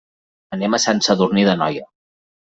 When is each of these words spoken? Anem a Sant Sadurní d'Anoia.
Anem 0.55 0.75
a 0.77 0.79
Sant 0.85 1.01
Sadurní 1.07 1.43
d'Anoia. 1.49 1.85